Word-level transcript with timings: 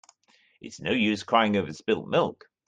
It 0.61 0.69
is 0.69 0.79
no 0.79 0.93
use 0.93 1.21
crying 1.21 1.55
over 1.57 1.71
spilt 1.73 2.07
milk. 2.07 2.45